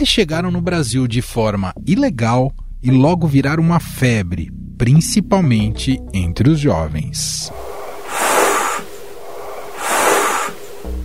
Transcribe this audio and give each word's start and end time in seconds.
Eles 0.00 0.08
chegaram 0.08 0.50
no 0.50 0.62
Brasil 0.62 1.06
de 1.06 1.20
forma 1.20 1.74
ilegal 1.86 2.50
e 2.82 2.90
logo 2.90 3.26
viraram 3.26 3.62
uma 3.62 3.78
febre, 3.78 4.50
principalmente 4.78 6.00
entre 6.14 6.48
os 6.48 6.58
jovens. 6.58 7.52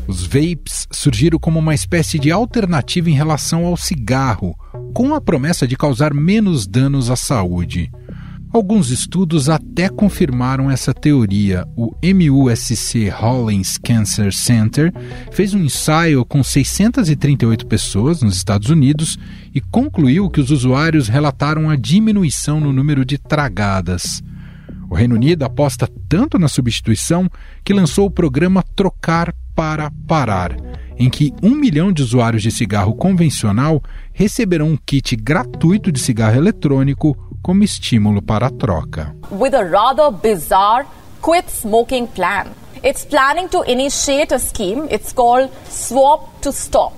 Os 0.08 0.26
vapes 0.26 0.88
surgiram 0.94 1.38
como 1.38 1.60
uma 1.60 1.76
espécie 1.76 2.18
de 2.18 2.32
alternativa 2.32 3.10
em 3.10 3.14
relação 3.14 3.66
ao 3.66 3.76
cigarro, 3.76 4.56
com 4.94 5.14
a 5.14 5.20
promessa 5.20 5.68
de 5.68 5.76
causar 5.76 6.14
menos 6.14 6.66
danos 6.66 7.12
à 7.12 7.18
saúde. 7.18 7.92
Alguns 8.56 8.90
estudos 8.90 9.50
até 9.50 9.90
confirmaram 9.90 10.72
essa 10.72 10.94
teoria. 10.94 11.68
O 11.76 11.94
MUSC 12.02 13.10
Hollins 13.10 13.78
Cancer 13.78 14.34
Center 14.34 14.94
fez 15.34 15.54
um 15.54 15.60
ensaio 15.60 16.24
com 16.24 16.42
638 16.42 17.68
pessoas 17.68 18.22
nos 18.22 18.38
Estados 18.38 18.70
Unidos 18.70 19.20
e 19.54 19.60
concluiu 19.60 20.30
que 20.30 20.40
os 20.40 20.52
usuários 20.52 21.10
relataram 21.10 21.70
a 21.70 21.76
diminuição 21.76 22.62
no 22.62 22.72
número 22.72 23.04
de 23.04 23.18
tragadas. 23.18 24.24
O 24.90 24.96
Reino 24.96 25.16
Unido 25.16 25.44
aposta 25.44 25.90
tanto 26.08 26.40
na 26.40 26.48
substituição 26.48 27.30
que 27.62 27.74
lançou 27.74 28.06
o 28.06 28.12
programa 28.12 28.64
Trocar 28.74 29.36
para 29.54 29.92
Parar, 30.08 30.56
em 30.98 31.10
que 31.10 31.34
um 31.44 31.56
milhão 31.56 31.92
de 31.92 32.02
usuários 32.02 32.42
de 32.42 32.52
cigarro 32.52 32.96
convencional 32.96 33.84
receberão 34.14 34.70
um 34.70 34.78
kit 34.78 35.14
gratuito 35.18 35.92
de 35.92 36.00
cigarro 36.00 36.38
eletrônico 36.38 37.18
como 37.46 37.64
estímulo 37.64 38.24
para 38.24 38.48
a 38.48 38.50
troca. 38.50 39.16
With 39.30 39.54
a 39.54 39.64
rather 39.64 40.10
bizarre 40.10 40.88
quit 41.22 41.48
smoking 41.48 42.08
plan. 42.08 42.48
It's 42.84 43.06
planning 43.06 43.48
to 43.50 43.62
initiate 43.70 44.34
a 44.34 44.40
scheme. 44.40 44.88
It's 44.90 45.14
called 45.14 45.52
Swap 45.70 46.42
to 46.42 46.50
Stop. 46.50 46.96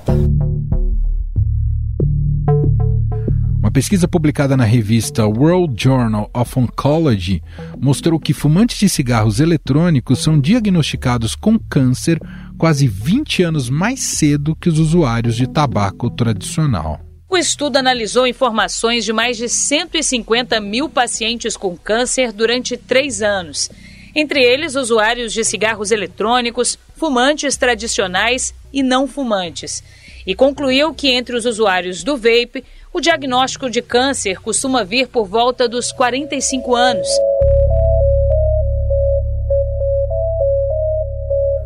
Uma 3.60 3.70
pesquisa 3.72 4.08
publicada 4.08 4.56
na 4.56 4.64
revista 4.64 5.28
World 5.28 5.76
Journal 5.78 6.30
of 6.34 6.58
Oncology 6.58 7.44
mostrou 7.78 8.18
que 8.18 8.34
fumantes 8.34 8.80
de 8.80 8.88
cigarros 8.88 9.42
eletrônicos 9.42 10.24
são 10.24 10.40
diagnosticados 10.40 11.36
com 11.36 11.60
câncer 11.60 12.22
quase 12.58 12.88
20 12.88 13.44
anos 13.44 13.70
mais 13.70 14.00
cedo 14.00 14.56
que 14.56 14.70
os 14.70 14.80
usuários 14.80 15.36
de 15.36 15.46
tabaco 15.46 16.10
tradicional. 16.10 17.02
O 17.30 17.36
estudo 17.36 17.76
analisou 17.76 18.26
informações 18.26 19.04
de 19.04 19.12
mais 19.12 19.36
de 19.36 19.50
150 19.50 20.62
mil 20.62 20.88
pacientes 20.88 21.58
com 21.58 21.78
câncer 21.78 22.32
durante 22.32 22.78
três 22.78 23.22
anos. 23.22 23.70
Entre 24.16 24.42
eles, 24.42 24.76
usuários 24.76 25.34
de 25.34 25.44
cigarros 25.44 25.92
eletrônicos, 25.92 26.80
fumantes 26.96 27.58
tradicionais 27.58 28.56
e 28.72 28.82
não 28.82 29.10
fumantes. 29.10 29.84
E 30.26 30.34
concluiu 30.34 30.94
que 30.94 31.10
entre 31.10 31.36
os 31.36 31.46
usuários 31.46 32.02
do 32.02 32.16
vape, 32.16 32.64
o 32.94 33.02
diagnóstico 33.02 33.70
de 33.70 33.82
câncer 33.82 34.40
costuma 34.40 34.86
vir 34.86 35.10
por 35.10 35.28
volta 35.28 35.68
dos 35.68 35.92
45 35.92 36.76
anos. 36.76 37.08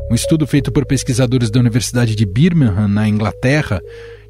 Um 0.10 0.16
estudo 0.16 0.46
feito 0.48 0.72
por 0.72 0.86
pesquisadores 0.86 1.52
da 1.52 1.60
Universidade 1.60 2.16
de 2.16 2.26
Birmingham, 2.26 2.88
na 2.88 3.08
Inglaterra, 3.08 3.80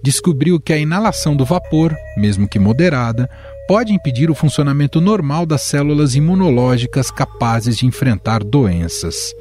descobriu 0.04 0.60
que 0.60 0.74
a 0.74 0.78
inalação 0.78 1.36
do 1.36 1.46
vapor, 1.46 1.96
mesmo 2.18 2.48
que 2.48 2.60
moderada, 2.60 3.30
pode 3.68 3.94
impedir 3.94 4.30
o 4.30 4.36
funcionamento 4.36 5.00
normal 5.00 5.46
das 5.46 5.62
células 5.62 6.16
imunológicas 6.16 7.12
capazes 7.12 7.78
de 7.78 7.86
enfrentar 7.86 8.44
doenças. 8.44 9.34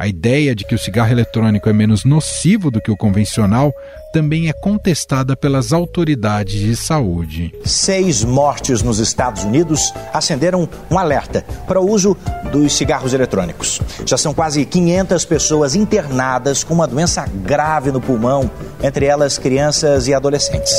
A 0.00 0.08
ideia 0.08 0.54
de 0.54 0.64
que 0.64 0.74
o 0.74 0.78
cigarro 0.78 1.12
eletrônico 1.12 1.68
é 1.68 1.74
menos 1.74 2.06
nocivo 2.06 2.70
do 2.70 2.80
que 2.80 2.90
o 2.90 2.96
convencional 2.96 3.70
também 4.14 4.48
é 4.48 4.52
contestada 4.54 5.36
pelas 5.36 5.74
autoridades 5.74 6.58
de 6.58 6.74
saúde. 6.74 7.52
Seis 7.66 8.24
mortes 8.24 8.80
nos 8.80 8.98
Estados 8.98 9.44
Unidos 9.44 9.92
acenderam 10.10 10.66
um 10.90 10.98
alerta 10.98 11.44
para 11.66 11.78
o 11.78 11.86
uso 11.86 12.16
dos 12.50 12.72
cigarros 12.72 13.12
eletrônicos. 13.12 13.78
Já 14.06 14.16
são 14.16 14.32
quase 14.32 14.64
500 14.64 15.22
pessoas 15.26 15.74
internadas 15.74 16.64
com 16.64 16.72
uma 16.72 16.86
doença 16.86 17.26
grave 17.44 17.92
no 17.92 18.00
pulmão, 18.00 18.50
entre 18.82 19.04
elas 19.04 19.36
crianças 19.36 20.08
e 20.08 20.14
adolescentes. 20.14 20.72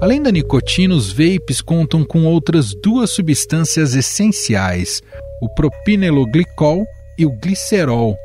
Além 0.00 0.22
da 0.22 0.32
nicotina, 0.32 0.94
os 0.94 1.12
vapes 1.12 1.60
contam 1.60 2.04
com 2.04 2.24
outras 2.24 2.74
duas 2.82 3.10
substâncias 3.10 3.94
essenciais, 3.94 5.02
o 5.42 5.48
propineloglicol 5.54 6.86
e 7.18 7.26
o 7.26 7.30
glicerol, 7.30 8.16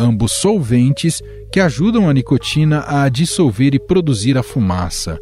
ambos 0.00 0.32
solventes 0.32 1.20
que 1.52 1.60
ajudam 1.60 2.08
a 2.08 2.14
nicotina 2.14 2.82
a 2.86 3.10
dissolver 3.10 3.74
e 3.74 3.78
produzir 3.78 4.38
a 4.38 4.42
fumaça. 4.42 5.18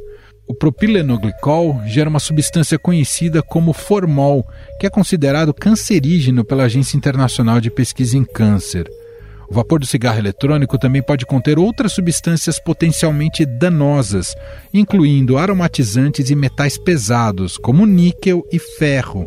O 0.49 0.55
propilenoglicol 0.55 1.83
gera 1.87 2.09
uma 2.09 2.21
substância 2.21 2.79
conhecida 2.79 3.43
como 3.43 3.73
formol, 3.73 4.45
que 4.79 4.87
é 4.87 4.91
considerado 4.91 5.53
cancerígeno 5.53 6.45
pela 6.45 6.65
Agência 6.65 6.97
Internacional 6.97 7.61
de 7.61 7.69
Pesquisa 7.69 8.17
em 8.17 8.25
Câncer. 8.25 8.89
O 9.49 9.55
vapor 9.55 9.79
do 9.79 9.87
cigarro 9.87 10.19
eletrônico 10.19 10.79
também 10.79 11.03
pode 11.03 11.25
conter 11.25 11.59
outras 11.59 11.93
substâncias 11.93 12.59
potencialmente 12.59 13.47
danosas, 13.47 14.35
incluindo 14.75 15.39
aromatizantes 15.39 16.31
e 16.31 16.35
metais 16.35 16.77
pesados, 16.77 17.57
como 17.57 17.87
níquel 17.87 18.45
e 18.51 18.59
ferro. 18.59 19.27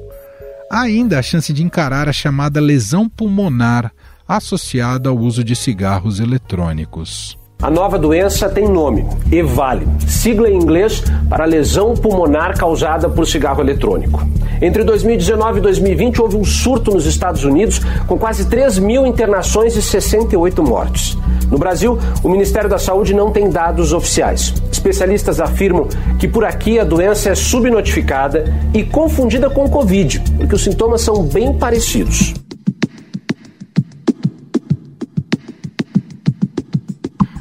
Há 0.70 0.82
ainda 0.82 1.18
a 1.18 1.22
chance 1.22 1.54
de 1.54 1.64
encarar 1.64 2.10
a 2.10 2.14
chamada 2.14 2.60
lesão 2.60 3.08
pulmonar 3.10 3.92
associada 4.28 5.10
ao 5.10 5.18
uso 5.18 5.44
de 5.44 5.56
cigarros 5.56 6.20
eletrônicos. 6.20 7.39
A 7.62 7.70
nova 7.70 8.00
doença 8.00 8.48
tem 8.48 8.70
nome, 8.70 9.06
EVALE, 9.30 9.86
sigla 10.08 10.50
em 10.50 10.56
inglês 10.56 11.04
para 11.30 11.44
lesão 11.44 11.94
pulmonar 11.94 12.58
causada 12.58 13.10
por 13.10 13.28
cigarro 13.28 13.60
eletrônico. 13.60 14.26
Entre 14.62 14.82
2019 14.82 15.60
e 15.60 15.62
2020 15.64 16.22
houve 16.22 16.38
um 16.38 16.46
surto 16.46 16.92
nos 16.92 17.06
Estados 17.06 17.44
Unidos 17.44 17.82
com 18.08 18.18
quase 18.18 18.48
3 18.48 18.80
mil 18.80 19.06
internações 19.06 19.76
e 19.76 19.82
68 19.82 20.64
mortes. 20.64 21.18
No 21.52 21.58
Brasil, 21.58 22.00
o 22.24 22.30
Ministério 22.30 22.70
da 22.70 22.78
Saúde 22.78 23.14
não 23.14 23.30
tem 23.30 23.50
dados 23.50 23.92
oficiais. 23.92 24.54
Especialistas 24.72 25.42
afirmam 25.42 25.90
que 26.18 26.30
por 26.30 26.46
aqui 26.46 26.80
a 26.80 26.86
doença 26.86 27.30
é 27.30 27.36
subnotificada 27.36 28.46
e 28.74 28.86
confundida 28.86 29.50
com 29.50 29.70
Covid, 29.70 30.24
porque 30.38 30.56
os 30.56 30.64
sintomas 30.64 31.02
são 31.02 31.24
bem 31.24 31.54
parecidos. 31.58 32.36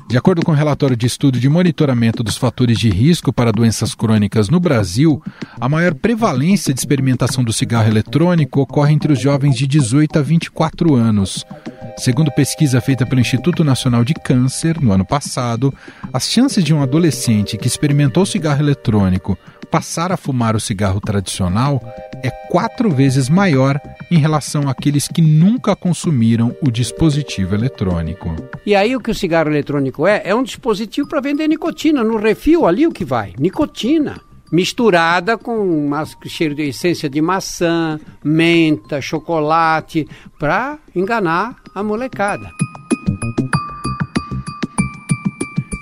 De 0.08 0.16
acordo 0.16 0.42
com 0.42 0.52
o 0.52 0.54
um 0.54 0.56
relatório 0.56 0.96
de 0.96 1.06
estudo 1.06 1.38
de 1.38 1.50
monitoramento 1.50 2.22
dos 2.22 2.38
fatores 2.38 2.78
de 2.78 2.88
risco 2.88 3.30
para 3.30 3.52
doenças 3.52 3.94
crônicas 3.94 4.48
no 4.48 4.58
Brasil, 4.58 5.22
a 5.60 5.68
maior 5.68 5.92
prevalência 5.92 6.72
de 6.72 6.80
experimentação 6.80 7.44
do 7.44 7.52
cigarro 7.52 7.88
eletrônico 7.88 8.62
ocorre 8.62 8.94
entre 8.94 9.12
os 9.12 9.20
jovens 9.20 9.54
de 9.54 9.66
18 9.66 10.18
a 10.18 10.22
24 10.22 10.94
anos. 10.94 11.44
Segundo 11.98 12.30
pesquisa 12.30 12.80
feita 12.80 13.04
pelo 13.04 13.20
Instituto 13.20 13.64
Nacional 13.64 14.04
de 14.04 14.14
Câncer, 14.14 14.80
no 14.80 14.92
ano 14.92 15.04
passado, 15.04 15.74
as 16.12 16.28
chances 16.28 16.62
de 16.62 16.72
um 16.72 16.80
adolescente 16.80 17.58
que 17.58 17.66
experimentou 17.66 18.24
cigarro 18.24 18.62
eletrônico 18.62 19.36
passar 19.68 20.12
a 20.12 20.16
fumar 20.16 20.54
o 20.54 20.60
cigarro 20.60 21.00
tradicional 21.00 21.82
é 22.22 22.30
quatro 22.50 22.88
vezes 22.88 23.28
maior 23.28 23.80
em 24.10 24.18
relação 24.18 24.68
àqueles 24.68 25.08
que 25.08 25.20
nunca 25.20 25.74
consumiram 25.74 26.56
o 26.62 26.70
dispositivo 26.70 27.54
eletrônico. 27.54 28.34
E 28.64 28.74
aí 28.74 28.94
o 28.94 29.00
que 29.00 29.10
o 29.10 29.14
cigarro 29.14 29.50
eletrônico 29.50 30.06
é? 30.06 30.22
É 30.24 30.34
um 30.34 30.42
dispositivo 30.42 31.08
para 31.08 31.20
vender 31.20 31.48
nicotina. 31.48 32.02
No 32.04 32.16
refil 32.16 32.64
ali 32.64 32.86
o 32.86 32.92
que 32.92 33.04
vai? 33.04 33.34
Nicotina. 33.38 34.20
Misturada 34.50 35.36
com 35.36 35.90
cheiro 36.28 36.54
de 36.54 36.62
essência 36.62 37.08
de 37.08 37.20
maçã, 37.20 38.00
menta, 38.24 39.00
chocolate, 39.00 40.08
para 40.38 40.78
enganar 40.94 41.56
a 41.74 41.82
molecada. 41.82 42.50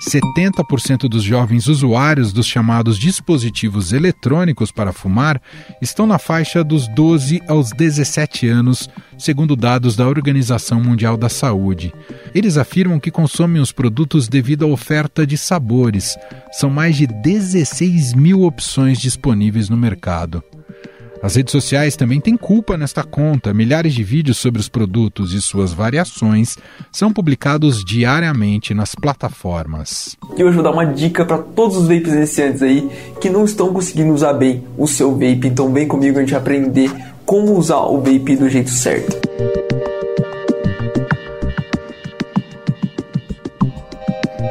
70% 0.07 1.09
dos 1.09 1.21
jovens 1.21 1.67
usuários 1.67 2.31
dos 2.31 2.47
chamados 2.47 2.97
dispositivos 2.97 3.91
eletrônicos 3.91 4.71
para 4.71 4.93
fumar 4.93 5.41
estão 5.81 6.07
na 6.07 6.17
faixa 6.17 6.63
dos 6.63 6.87
12 6.87 7.41
aos 7.45 7.71
17 7.71 8.47
anos, 8.47 8.89
segundo 9.17 9.53
dados 9.53 9.97
da 9.97 10.07
Organização 10.07 10.81
Mundial 10.81 11.17
da 11.17 11.27
Saúde. 11.27 11.93
Eles 12.33 12.57
afirmam 12.57 13.01
que 13.01 13.11
consomem 13.11 13.61
os 13.61 13.73
produtos 13.73 14.29
devido 14.29 14.63
à 14.63 14.67
oferta 14.69 15.27
de 15.27 15.37
sabores. 15.37 16.17
São 16.53 16.69
mais 16.69 16.95
de 16.95 17.05
16 17.05 18.13
mil 18.13 18.43
opções 18.43 18.99
disponíveis 18.99 19.67
no 19.67 19.75
mercado. 19.75 20.41
As 21.21 21.35
redes 21.35 21.51
sociais 21.51 21.95
também 21.95 22.21
têm 22.21 22.37
culpa 22.37 22.77
nesta 22.77 23.03
conta. 23.03 23.53
Milhares 23.53 23.93
de 23.93 24.03
vídeos 24.03 24.37
sobre 24.37 24.61
os 24.61 24.69
produtos 24.69 25.33
e 25.33 25.41
suas 25.41 25.73
variações 25.73 26.57
são 26.91 27.11
publicados 27.11 27.83
diariamente 27.83 28.73
nas 28.73 28.93
plataformas. 28.93 30.15
E 30.37 30.43
hoje 30.43 30.55
vou 30.55 30.63
dar 30.63 30.71
uma 30.71 30.85
dica 30.85 31.25
para 31.25 31.39
todos 31.39 31.77
os 31.77 31.87
vapes 31.87 32.13
iniciantes 32.13 32.61
aí 32.61 32.89
que 33.19 33.29
não 33.29 33.45
estão 33.45 33.73
conseguindo 33.73 34.13
usar 34.13 34.33
bem 34.33 34.63
o 34.77 34.87
seu 34.87 35.11
vape. 35.11 35.47
Então 35.47 35.73
vem 35.73 35.87
comigo 35.87 36.17
a 36.17 36.21
gente 36.21 36.35
aprender 36.35 36.91
como 37.25 37.57
usar 37.57 37.79
o 37.79 37.97
vape 37.97 38.35
do 38.35 38.49
jeito 38.49 38.69
certo. 38.69 39.66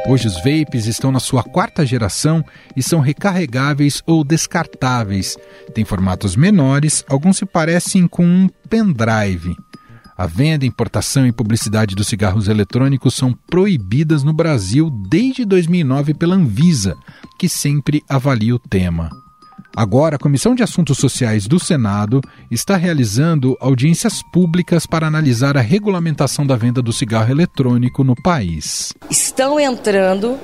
Hoje 0.07 0.25
os 0.25 0.35
vapes 0.35 0.85
estão 0.85 1.11
na 1.11 1.19
sua 1.19 1.43
quarta 1.43 1.85
geração 1.85 2.41
e 2.77 2.81
são 2.81 3.01
recarregáveis 3.01 4.01
ou 4.07 4.23
descartáveis. 4.23 5.35
Tem 5.73 5.83
formatos 5.83 6.33
menores, 6.33 7.03
alguns 7.09 7.35
se 7.35 7.45
parecem 7.45 8.07
com 8.07 8.25
um 8.25 8.47
pendrive. 8.69 9.53
A 10.17 10.25
venda, 10.25 10.65
importação 10.65 11.27
e 11.27 11.33
publicidade 11.33 11.93
dos 11.93 12.07
cigarros 12.07 12.47
eletrônicos 12.47 13.15
são 13.15 13.33
proibidas 13.33 14.23
no 14.23 14.31
Brasil 14.31 14.89
desde 15.09 15.43
2009 15.43 16.13
pela 16.13 16.35
Anvisa, 16.35 16.95
que 17.37 17.49
sempre 17.49 18.01
avalia 18.07 18.55
o 18.55 18.59
tema. 18.59 19.11
Agora, 19.75 20.15
a 20.15 20.19
Comissão 20.19 20.55
de 20.55 20.63
Assuntos 20.63 20.97
Sociais 20.97 21.47
do 21.47 21.59
Senado 21.59 22.21
está 22.49 22.75
realizando 22.75 23.55
audiências 23.59 24.23
públicas 24.31 24.85
para 24.85 25.07
analisar 25.07 25.55
a 25.57 25.61
regulamentação 25.61 26.45
da 26.45 26.55
venda 26.55 26.81
do 26.81 26.91
cigarro 26.91 27.31
eletrônico 27.31 28.03
no 28.03 28.15
país. 28.15 28.93
Estão 29.09 29.59
entrando 29.59 30.37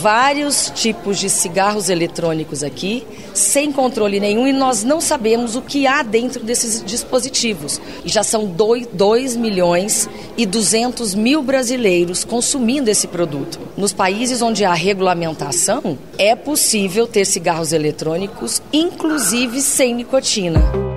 vários 0.00 0.70
tipos 0.74 1.18
de 1.18 1.30
cigarros 1.30 1.88
eletrônicos 1.88 2.62
aqui, 2.62 3.06
sem 3.32 3.72
controle 3.72 4.18
nenhum, 4.20 4.46
e 4.46 4.52
nós 4.52 4.82
não 4.82 5.00
sabemos 5.00 5.56
o 5.56 5.62
que 5.62 5.86
há 5.86 6.02
dentro 6.02 6.44
desses 6.44 6.82
dispositivos. 6.84 7.80
E 8.04 8.08
já 8.08 8.22
são 8.22 8.46
2 8.46 9.36
milhões 9.36 10.08
e 10.36 10.44
200 10.44 11.14
mil 11.14 11.42
brasileiros 11.42 12.24
consumindo 12.24 12.90
esse 12.90 13.06
produto. 13.06 13.58
Nos 13.76 13.92
países 13.92 14.42
onde 14.42 14.64
há 14.64 14.74
regulamentação, 14.74 15.98
é 16.18 16.34
possível 16.34 17.06
ter 17.06 17.24
cigarros 17.24 17.72
eletrônicos, 17.72 18.60
inclusive 18.72 19.60
sem 19.60 19.94
nicotina. 19.94 20.93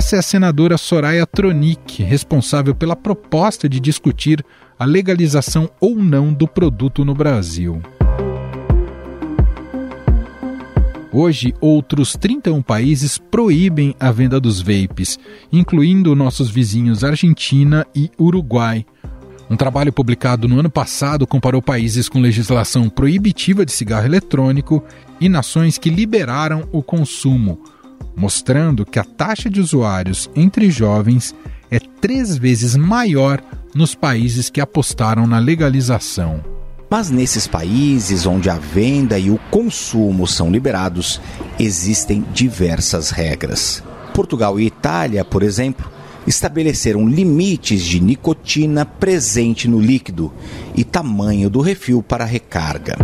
Essa 0.00 0.16
é 0.16 0.18
a 0.18 0.22
senadora 0.22 0.78
Soraya 0.78 1.26
Tronic, 1.26 2.02
responsável 2.02 2.74
pela 2.74 2.96
proposta 2.96 3.68
de 3.68 3.78
discutir 3.78 4.42
a 4.78 4.86
legalização 4.86 5.68
ou 5.78 5.94
não 5.94 6.32
do 6.32 6.48
produto 6.48 7.04
no 7.04 7.14
Brasil. 7.14 7.82
Hoje, 11.12 11.52
outros 11.60 12.16
31 12.16 12.62
países 12.62 13.18
proíbem 13.18 13.94
a 14.00 14.10
venda 14.10 14.40
dos 14.40 14.62
vapes, 14.62 15.18
incluindo 15.52 16.16
nossos 16.16 16.48
vizinhos 16.48 17.04
Argentina 17.04 17.86
e 17.94 18.10
Uruguai. 18.18 18.86
Um 19.50 19.56
trabalho 19.56 19.92
publicado 19.92 20.48
no 20.48 20.60
ano 20.60 20.70
passado 20.70 21.26
comparou 21.26 21.60
países 21.60 22.08
com 22.08 22.20
legislação 22.20 22.88
proibitiva 22.88 23.66
de 23.66 23.72
cigarro 23.72 24.06
eletrônico 24.06 24.82
e 25.20 25.28
nações 25.28 25.76
que 25.76 25.90
liberaram 25.90 26.66
o 26.72 26.82
consumo, 26.82 27.62
mostrando 28.20 28.84
que 28.84 28.98
a 28.98 29.04
taxa 29.04 29.48
de 29.48 29.62
usuários 29.62 30.28
entre 30.36 30.70
jovens 30.70 31.34
é 31.70 31.78
três 31.78 32.36
vezes 32.36 32.76
maior 32.76 33.42
nos 33.74 33.94
países 33.94 34.50
que 34.50 34.60
apostaram 34.60 35.26
na 35.26 35.38
legalização. 35.38 36.44
Mas 36.90 37.08
nesses 37.08 37.46
países 37.46 38.26
onde 38.26 38.50
a 38.50 38.56
venda 38.56 39.18
e 39.18 39.30
o 39.30 39.40
consumo 39.50 40.26
são 40.26 40.50
liberados, 40.50 41.18
existem 41.58 42.22
diversas 42.34 43.10
regras. 43.10 43.82
Portugal 44.12 44.60
e 44.60 44.66
Itália, 44.66 45.24
por 45.24 45.42
exemplo, 45.42 45.90
estabeleceram 46.26 47.08
limites 47.08 47.82
de 47.82 48.00
nicotina 48.00 48.84
presente 48.84 49.66
no 49.66 49.80
líquido 49.80 50.30
e 50.74 50.84
tamanho 50.84 51.48
do 51.48 51.62
refil 51.62 52.02
para 52.02 52.26
recarga. 52.26 52.98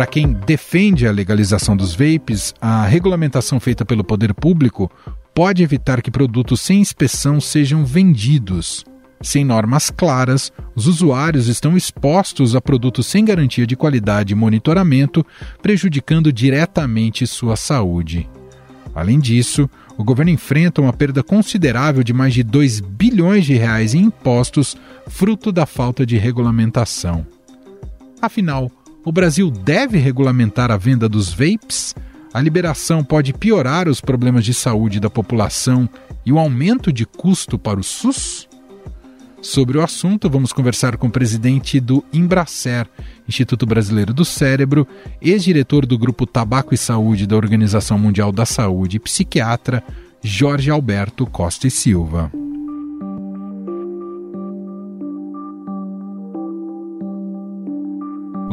Para 0.00 0.06
quem 0.06 0.32
defende 0.32 1.06
a 1.06 1.12
legalização 1.12 1.76
dos 1.76 1.94
vapes, 1.94 2.54
a 2.58 2.86
regulamentação 2.86 3.60
feita 3.60 3.84
pelo 3.84 4.02
poder 4.02 4.32
público 4.32 4.90
pode 5.34 5.62
evitar 5.62 6.00
que 6.00 6.10
produtos 6.10 6.62
sem 6.62 6.80
inspeção 6.80 7.38
sejam 7.38 7.84
vendidos. 7.84 8.82
Sem 9.20 9.44
normas 9.44 9.90
claras, 9.90 10.50
os 10.74 10.86
usuários 10.86 11.48
estão 11.48 11.76
expostos 11.76 12.56
a 12.56 12.62
produtos 12.62 13.08
sem 13.08 13.26
garantia 13.26 13.66
de 13.66 13.76
qualidade 13.76 14.32
e 14.32 14.34
monitoramento, 14.34 15.22
prejudicando 15.60 16.32
diretamente 16.32 17.26
sua 17.26 17.54
saúde. 17.54 18.26
Além 18.94 19.18
disso, 19.18 19.68
o 19.98 20.02
governo 20.02 20.32
enfrenta 20.32 20.80
uma 20.80 20.94
perda 20.94 21.22
considerável 21.22 22.02
de 22.02 22.14
mais 22.14 22.32
de 22.32 22.42
2 22.42 22.80
bilhões 22.80 23.44
de 23.44 23.52
reais 23.52 23.92
em 23.92 24.04
impostos, 24.04 24.78
fruto 25.08 25.52
da 25.52 25.66
falta 25.66 26.06
de 26.06 26.16
regulamentação. 26.16 27.26
Afinal, 28.22 28.70
o 29.10 29.12
Brasil 29.12 29.50
deve 29.50 29.98
regulamentar 29.98 30.70
a 30.70 30.76
venda 30.76 31.08
dos 31.08 31.30
vapes? 31.30 31.96
A 32.32 32.40
liberação 32.40 33.02
pode 33.02 33.32
piorar 33.32 33.88
os 33.88 34.00
problemas 34.00 34.44
de 34.44 34.54
saúde 34.54 35.00
da 35.00 35.10
população 35.10 35.88
e 36.24 36.30
o 36.30 36.38
aumento 36.38 36.92
de 36.92 37.04
custo 37.04 37.58
para 37.58 37.80
o 37.80 37.82
SUS? 37.82 38.48
Sobre 39.42 39.78
o 39.78 39.82
assunto, 39.82 40.30
vamos 40.30 40.52
conversar 40.52 40.96
com 40.96 41.08
o 41.08 41.10
presidente 41.10 41.80
do 41.80 42.04
Embracer, 42.12 42.86
Instituto 43.26 43.66
Brasileiro 43.66 44.14
do 44.14 44.24
Cérebro, 44.24 44.86
ex-diretor 45.20 45.86
do 45.86 45.98
Grupo 45.98 46.24
Tabaco 46.24 46.72
e 46.72 46.78
Saúde 46.78 47.26
da 47.26 47.34
Organização 47.34 47.98
Mundial 47.98 48.30
da 48.30 48.46
Saúde, 48.46 49.00
psiquiatra 49.00 49.82
Jorge 50.22 50.70
Alberto 50.70 51.26
Costa 51.26 51.66
e 51.66 51.70
Silva. 51.70 52.30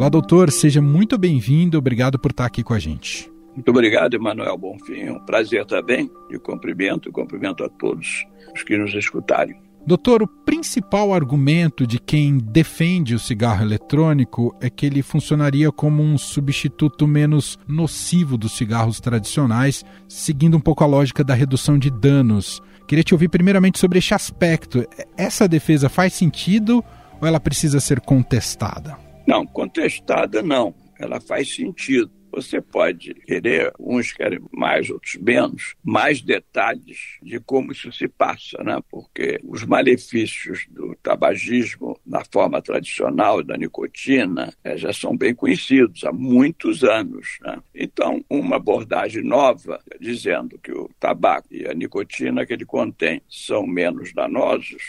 Olá, 0.07 0.12
doutor, 0.12 0.50
seja 0.54 0.81
muito 0.81 1.18
bem-vindo, 1.18 1.77
obrigado 1.77 2.18
por 2.18 2.31
estar 2.31 2.45
aqui 2.45 2.63
com 2.63 2.74
a 2.74 2.80
gente. 2.80 3.30
Muito 3.54 3.68
obrigado, 3.68 4.13
Emanuel 4.13 4.57
Bonfim. 4.57 5.09
Um 5.09 5.19
prazer 5.19 5.65
também. 5.65 6.09
E 6.31 6.39
cumprimento, 6.39 7.12
cumprimento 7.12 7.62
a 7.65 7.68
todos 7.68 8.24
os 8.56 8.63
que 8.63 8.77
nos 8.77 8.94
escutarem. 8.94 9.57
Doutor, 9.86 10.24
o 10.24 10.27
principal 10.45 11.13
argumento 11.13 11.86
de 11.86 12.00
quem 12.00 12.38
defende 12.38 13.15
o 13.15 13.19
cigarro 13.19 13.65
eletrônico 13.65 14.56
é 14.62 14.69
que 14.69 14.86
ele 14.86 15.01
funcionaria 15.01 15.74
como 15.74 16.01
um 16.01 16.18
substituto 16.18 17.06
menos 17.06 17.59
nocivo 17.68 18.38
dos 18.38 18.54
cigarros 18.54 19.01
tradicionais, 19.01 19.83
seguindo 20.07 20.56
um 20.56 20.62
pouco 20.62 20.86
a 20.86 20.88
lógica 20.88 21.21
da 21.21 21.33
redução 21.33 21.77
de 21.77 21.92
danos. 21.92 22.62
Queria 22.88 23.04
te 23.04 23.13
ouvir 23.13 23.27
primeiramente 23.27 23.77
sobre 23.77 24.00
este 24.00 24.13
aspecto. 24.13 24.88
Essa 25.18 25.50
defesa 25.50 25.89
faz 25.89 26.13
sentido 26.13 26.81
ou 27.19 27.27
ela 27.27 27.42
precisa 27.42 27.81
ser 27.81 28.00
contestada? 28.00 29.06
Não, 29.28 29.46
contestada 29.46 30.42
não. 30.42 30.74
Ela 30.98 31.20
faz 31.20 31.54
sentido 31.54 32.18
você 32.38 32.62
pode 32.62 33.14
querer, 33.16 33.74
uns 33.80 34.12
querem 34.12 34.40
mais, 34.52 34.90
outros 34.90 35.16
menos, 35.16 35.76
mais 35.84 36.22
detalhes 36.22 37.18
de 37.22 37.40
como 37.40 37.72
isso 37.72 37.92
se 37.92 38.07
passa, 38.07 38.64
né? 38.64 38.80
porque 38.92 39.40
os 39.44 39.64
malefícios 39.64 40.68
do 40.69 40.96
tabagismo 41.02 42.00
na 42.06 42.24
forma 42.24 42.62
tradicional 42.62 43.42
da 43.42 43.57
nicotina 43.57 44.54
é, 44.64 44.78
já 44.78 44.94
são 44.94 45.18
bem 45.18 45.34
conhecidos 45.34 46.04
há 46.04 46.12
muitos 46.12 46.84
anos. 46.84 47.40
Né? 47.42 47.60
Então, 47.74 48.24
uma 48.30 48.57
abordagem 48.57 49.24
nova, 49.24 49.80
dizendo 50.00 50.60
que 50.60 50.72
o 50.72 50.90
tabaco 51.00 51.48
e 51.50 51.66
a 51.66 51.74
nicotina 51.74 52.46
que 52.46 52.54
ele 52.54 52.66
contém 52.66 53.22
são 53.28 53.66
menos 53.66 54.14
danosos, 54.14 54.84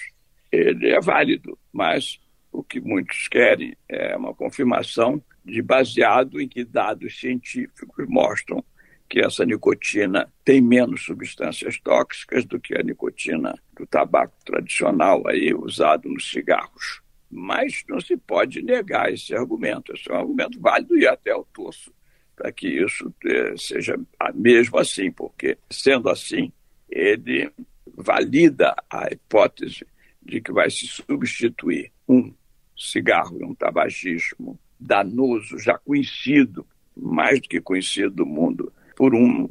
ele 0.52 0.90
é 0.90 1.00
válido, 1.00 1.58
mas 1.72 2.18
o 2.52 2.62
que 2.62 2.80
muitos 2.80 3.28
querem 3.28 3.76
é 3.88 4.16
uma 4.16 4.34
confirmação 4.34 5.22
de 5.44 5.62
baseado 5.62 6.40
em 6.40 6.48
que 6.48 6.64
dados 6.64 7.18
científicos 7.18 8.06
mostram 8.08 8.64
que 9.08 9.20
essa 9.20 9.44
nicotina 9.44 10.30
tem 10.44 10.60
menos 10.60 11.04
substâncias 11.04 11.78
tóxicas 11.80 12.44
do 12.44 12.60
que 12.60 12.78
a 12.78 12.82
nicotina 12.82 13.54
do 13.74 13.86
tabaco 13.86 14.36
tradicional 14.44 15.26
aí 15.26 15.54
usado 15.54 16.08
nos 16.08 16.30
cigarros. 16.30 17.00
Mas 17.30 17.84
não 17.88 18.00
se 18.00 18.16
pode 18.16 18.62
negar 18.62 19.12
esse 19.12 19.34
argumento. 19.34 19.94
Esse 19.94 20.10
é 20.10 20.14
um 20.14 20.18
argumento 20.18 20.60
válido 20.60 20.96
e 20.98 21.06
até 21.06 21.34
o 21.34 21.44
torço 21.44 21.92
para 22.38 22.52
que 22.52 22.68
isso 22.68 23.12
eh, 23.26 23.54
seja 23.56 23.98
mesmo 24.32 24.78
assim, 24.78 25.10
porque 25.10 25.58
sendo 25.68 26.08
assim, 26.08 26.52
ele 26.88 27.50
valida 27.96 28.76
a 28.88 29.08
hipótese 29.10 29.84
de 30.22 30.40
que 30.40 30.52
vai 30.52 30.70
se 30.70 30.86
substituir 30.86 31.90
um 32.08 32.32
cigarro 32.78 33.36
e 33.40 33.44
um 33.44 33.54
tabagismo 33.54 34.58
danoso, 34.78 35.58
já 35.58 35.76
conhecido, 35.78 36.64
mais 36.96 37.40
do 37.40 37.48
que 37.48 37.60
conhecido 37.60 38.10
do 38.10 38.26
mundo, 38.26 38.72
por 38.96 39.14
um 39.14 39.48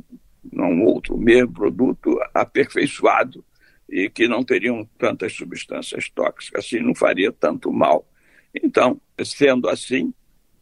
não 0.52 0.84
outro 0.84 1.18
mesmo 1.18 1.54
produto 1.54 2.18
aperfeiçoado 2.34 3.44
e 3.90 4.10
que 4.10 4.28
não 4.28 4.44
teriam 4.44 4.88
tantas 4.98 5.34
substâncias 5.34 6.10
tóxicas, 6.10 6.66
assim 6.66 6.80
não 6.80 6.96
faria 6.96 7.32
tanto 7.32 7.72
mal. 7.72 8.08
Então, 8.54 9.00
sendo 9.24 9.70
assim, 9.70 10.14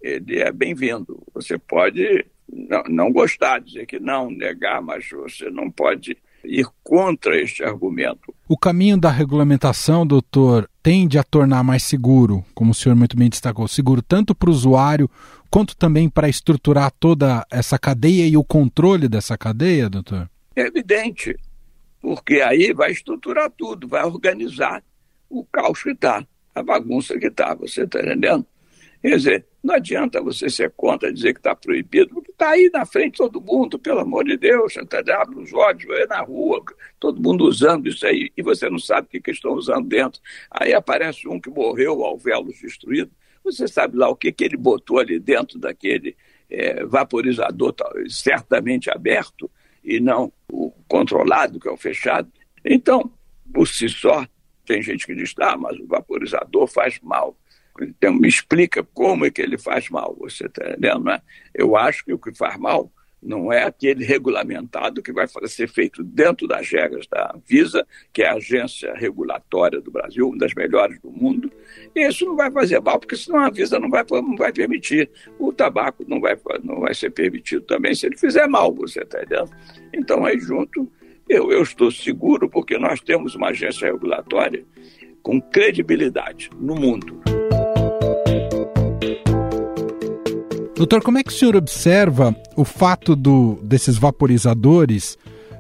ele 0.01 0.39
é 0.39 0.51
bem-vindo. 0.51 1.22
Você 1.34 1.57
pode 1.57 2.25
não, 2.51 2.84
não 2.88 3.12
gostar, 3.12 3.60
dizer 3.60 3.86
que 3.86 4.00
não, 4.00 4.29
negar, 4.29 4.81
mas 4.81 5.10
você 5.10 5.50
não 5.50 5.69
pode 5.72 6.17
ir 6.43 6.67
contra 6.84 7.39
este 7.39 7.63
argumento. 7.63 8.34
O 8.48 8.57
caminho 8.57 9.00
da 9.00 9.10
regulamentação, 9.10 10.05
doutor, 10.05 10.69
tende 10.86 11.18
a 11.18 11.24
tornar 11.24 11.63
mais 11.63 11.82
seguro, 11.82 12.46
como 12.54 12.70
o 12.70 12.74
senhor 12.75 12.96
muito 12.96 13.18
bem 13.18 13.27
destacou, 13.27 13.68
seguro 13.68 14.04
tanto 14.04 14.36
para 14.36 14.51
o 14.51 14.54
usuário 14.54 15.10
quanto 15.50 15.75
também 15.75 16.08
para 16.08 16.30
estruturar 16.30 16.92
toda 17.00 17.44
essa 17.50 17.80
cadeia 17.80 18.27
e 18.27 18.38
o 18.38 18.44
controle 18.44 19.10
dessa 19.10 19.36
cadeia, 19.36 19.89
doutor? 19.89 20.30
É 20.56 20.62
evidente. 20.62 21.36
porque 22.00 22.36
aí 22.36 22.72
vai 22.72 22.92
estruturar 22.92 23.50
tudo, 23.50 23.88
vai 23.88 24.06
organizar 24.06 24.84
o 25.27 25.44
caos 25.46 25.82
que 25.82 25.89
está, 25.89 26.24
a 26.54 26.62
bagunça 26.62 27.18
que 27.18 27.30
está, 27.30 27.56
você 27.56 27.82
está 27.82 28.00
entendendo? 28.01 28.46
Quer 29.01 29.15
dizer, 29.15 29.46
não 29.65 29.74
adianta 29.74 30.22
você 30.22 30.48
ser 30.48 30.69
contra 30.77 31.12
dizer 31.12 31.34
que 31.34 31.39
está 31.39 31.55
proibido, 31.55 32.13
porque 32.13 32.29
está 32.29 32.51
aí 32.51 32.69
na 32.72 32.86
frente 32.86 33.17
todo 33.17 33.41
mundo, 33.41 33.79
pelo 33.79 34.01
amor 34.01 34.24
de 34.24 34.38
Deus, 34.38 34.75
você 34.75 35.12
abre 35.12 35.39
os 35.39 35.51
olhos, 35.51 35.84
vai 35.86 36.05
na 36.05 36.22
rua, 36.22 36.63
todo 37.00 37.19
mundo 37.19 37.45
usando 37.45 37.88
isso 37.88 38.05
aí, 38.05 38.31
e 38.38 38.43
você 38.43 38.69
não 38.69 38.77
sabe 38.77 39.07
o 39.07 39.10
que, 39.10 39.19
que 39.19 39.31
estão 39.31 39.53
usando 39.53 39.88
dentro. 39.88 40.22
Aí 40.51 40.72
aparece 40.72 41.27
um 41.27 41.39
que 41.39 41.50
morreu, 41.50 42.05
alvéolos 42.05 42.62
destruído, 42.62 43.10
você 43.43 43.67
sabe 43.67 43.98
lá 43.98 44.07
o 44.07 44.15
que, 44.15 44.31
que 44.31 44.43
ele 44.43 44.55
botou 44.55 45.00
ali 45.00 45.19
dentro 45.19 45.57
daquele 45.57 46.15
é, 46.48 46.86
vaporizador 46.86 47.74
certamente 48.07 48.91
aberto 48.91 49.50
e 49.84 50.00
não 50.00 50.31
o 50.48 50.72
controlado, 50.88 51.60
que 51.60 51.67
é 51.67 51.72
o 51.72 51.77
fechado. 51.77 52.31
Então, 52.63 53.12
por 53.51 53.67
si 53.67 53.89
só, 53.89 54.27
tem 54.63 54.79
gente 54.84 55.07
que 55.07 55.15
diz, 55.15 55.34
ah, 55.39 55.57
mas 55.57 55.79
o 55.79 55.88
vaporizador 55.88 56.67
faz 56.67 57.00
mal. 57.01 57.36
Então, 57.82 58.13
me 58.13 58.27
explica 58.27 58.84
como 58.84 59.25
é 59.25 59.32
que 59.32 59.41
ele 59.41 59.58
faz 59.58 59.89
mal, 59.89 60.15
você 60.17 60.46
está 60.46 60.63
entendendo? 60.65 61.03
Né? 61.03 61.22
Eu 61.53 61.75
acho 61.75 62.05
que 62.05 62.13
o 62.13 62.20
que 62.20 62.34
faz 62.34 62.58
mal 62.58 62.91
não 63.25 63.51
é 63.51 63.63
aquele 63.63 64.05
regulamentado 64.05 65.01
que 65.01 65.12
vai 65.12 65.27
ser 65.48 65.67
feito 65.67 66.03
dentro 66.03 66.48
das 66.48 66.70
regras 66.70 67.08
da 67.08 67.34
Anvisa, 67.36 67.86
que 68.13 68.22
é 68.22 68.29
a 68.29 68.36
agência 68.36 68.94
regulatória 68.94 69.82
do 69.82 69.91
Brasil, 69.91 70.29
uma 70.29 70.38
das 70.38 70.53
melhores 70.53 71.00
do 71.01 71.10
mundo. 71.10 71.51
E 71.96 72.08
isso 72.08 72.24
não 72.25 72.36
vai 72.36 72.51
fazer 72.51 72.79
mal, 72.79 73.00
porque 73.00 73.15
senão 73.15 73.39
a 73.39 73.48
Anvisa 73.48 73.79
não 73.79 73.89
vai, 73.89 74.05
não 74.12 74.36
vai 74.36 74.53
permitir. 74.53 75.10
O 75.39 75.51
tabaco 75.51 76.05
não 76.08 76.22
vai, 76.22 76.38
não 76.63 76.82
vai 76.82 76.94
ser 76.94 77.10
permitido 77.10 77.65
também 77.65 77.96
se 77.96 78.05
ele 78.05 78.17
fizer 78.17 78.48
mal, 78.48 78.74
você 78.74 79.01
está 79.01 79.24
entendendo? 79.24 79.50
Então, 79.91 80.24
aí 80.24 80.39
junto, 80.39 80.89
eu, 81.27 81.51
eu 81.51 81.63
estou 81.63 81.89
seguro, 81.89 82.48
porque 82.48 82.77
nós 82.77 83.01
temos 83.01 83.34
uma 83.34 83.50
agência 83.50 83.91
regulatória 83.91 84.63
com 85.24 85.41
credibilidade 85.41 86.51
no 86.60 86.75
mundo. 86.75 87.35
Doutor, 90.75 91.01
como 91.01 91.17
é 91.17 91.24
que 91.24 91.32
o 91.32 91.34
senhor 91.34 91.55
observa 91.55 92.36
o 92.55 92.65
fato 92.65 93.15
do, 93.15 93.58
desses 93.63 93.98
vaporizadores, 93.98 95.17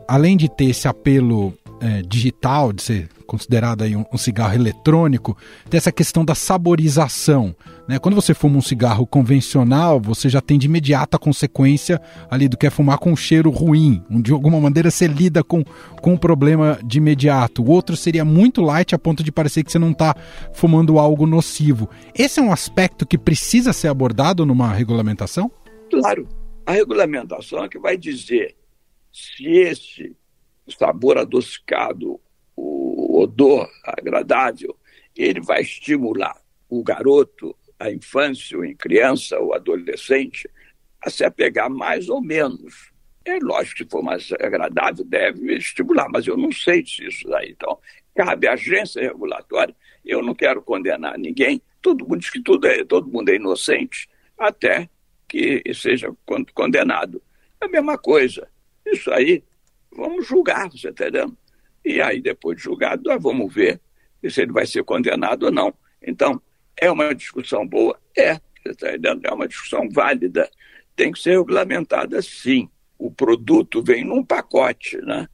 além 0.07 0.35
de 0.35 0.49
ter 0.49 0.65
esse 0.65 0.89
apelo 0.89 1.53
é, 1.79 2.01
digital, 2.01 2.73
de 2.73 2.81
ser 2.81 3.09
considerado 3.25 3.83
aí 3.83 3.95
um, 3.95 4.05
um, 4.11 4.17
cigarro 4.17 4.55
eletrônico, 4.55 5.37
tem 5.69 5.77
essa 5.77 5.91
questão 5.91 6.23
da 6.23 6.35
saborização. 6.35 7.55
Né? 7.87 7.99
Quando 7.99 8.15
você 8.15 8.33
fuma 8.33 8.57
um 8.57 8.61
cigarro 8.61 9.05
convencional, 9.05 9.99
você 9.99 10.29
já 10.29 10.41
tem 10.41 10.57
de 10.57 10.67
imediato 10.67 11.15
a 11.17 11.19
consequência 11.19 12.01
ali 12.29 12.47
do 12.47 12.57
que 12.57 12.67
é 12.67 12.69
fumar 12.69 12.97
com 12.97 13.11
um 13.11 13.15
cheiro 13.15 13.49
ruim. 13.49 14.03
De 14.09 14.31
alguma 14.31 14.59
maneira 14.59 14.89
você 14.89 15.07
lida 15.07 15.43
com, 15.43 15.63
com 16.01 16.13
um 16.13 16.17
problema 16.17 16.79
de 16.83 16.97
imediato. 16.99 17.63
O 17.63 17.69
outro 17.69 17.97
seria 17.97 18.23
muito 18.23 18.61
light 18.61 18.95
a 18.95 18.99
ponto 18.99 19.23
de 19.23 19.31
parecer 19.31 19.63
que 19.63 19.71
você 19.71 19.79
não 19.79 19.91
está 19.91 20.15
fumando 20.53 20.99
algo 20.99 21.25
nocivo. 21.25 21.89
Esse 22.13 22.39
é 22.39 22.43
um 22.43 22.51
aspecto 22.51 23.05
que 23.05 23.17
precisa 23.17 23.73
ser 23.73 23.87
abordado 23.87 24.45
numa 24.45 24.71
regulamentação? 24.73 25.51
Claro. 25.89 26.27
A 26.65 26.71
regulamentação 26.71 27.63
é 27.63 27.69
que 27.69 27.77
vai 27.77 27.95
dizer 27.95 28.55
se 29.11 29.45
esse 29.47 30.15
sabor 30.67 31.17
adocicado, 31.17 32.19
odor 33.21 33.69
agradável, 33.83 34.77
ele 35.15 35.41
vai 35.41 35.61
estimular 35.61 36.35
o 36.69 36.83
garoto, 36.83 37.55
a 37.79 37.91
infância, 37.91 38.57
a 38.57 38.75
criança, 38.75 39.39
o 39.39 39.53
adolescente, 39.53 40.49
a 41.01 41.09
se 41.09 41.23
apegar 41.23 41.69
mais 41.69 42.09
ou 42.09 42.21
menos. 42.21 42.91
É 43.23 43.39
lógico 43.39 43.77
que 43.77 43.83
se 43.83 43.89
for 43.89 44.03
mais 44.03 44.31
agradável, 44.33 45.03
deve 45.03 45.55
estimular, 45.55 46.07
mas 46.09 46.27
eu 46.27 46.37
não 46.37 46.51
sei 46.51 46.85
se 46.85 47.05
isso 47.07 47.27
daí. 47.27 47.51
Então, 47.51 47.79
cabe 48.15 48.47
à 48.47 48.53
agência 48.53 49.01
regulatória. 49.01 49.75
Eu 50.05 50.21
não 50.21 50.35
quero 50.35 50.61
condenar 50.61 51.17
ninguém. 51.17 51.61
Todo 51.81 52.07
mundo 52.07 52.19
diz 52.19 52.29
que 52.29 52.41
tudo 52.41 52.67
é, 52.67 52.83
todo 52.83 53.09
mundo 53.09 53.29
é 53.29 53.35
inocente, 53.35 54.07
até 54.37 54.89
que 55.27 55.63
seja 55.73 56.13
condenado. 56.53 57.21
É 57.59 57.65
a 57.65 57.69
mesma 57.69 57.97
coisa. 57.97 58.47
Isso 58.85 59.11
aí 59.11 59.43
vamos 59.91 60.27
julgar, 60.27 60.69
você 60.69 60.89
está 60.89 61.07
entendendo? 61.07 61.37
E 61.85 62.01
aí, 62.01 62.19
depois 62.19 62.57
de 62.57 62.63
julgado, 62.63 63.03
nós 63.05 63.21
vamos 63.21 63.53
ver 63.53 63.79
se 64.27 64.41
ele 64.41 64.51
vai 64.51 64.65
ser 64.65 64.83
condenado 64.83 65.43
ou 65.43 65.51
não. 65.51 65.73
Então, 66.01 66.41
é 66.75 66.89
uma 66.89 67.13
discussão 67.13 67.65
boa? 67.65 67.99
É, 68.17 68.39
entendendo? 68.65 69.21
É 69.23 69.31
uma 69.31 69.47
discussão 69.47 69.87
válida. 69.89 70.49
Tem 70.95 71.11
que 71.11 71.19
ser 71.19 71.37
regulamentada 71.37 72.21
sim. 72.21 72.69
O 72.97 73.11
produto 73.11 73.83
vem 73.83 74.03
num 74.03 74.23
pacote, 74.23 74.97
né? 74.97 75.27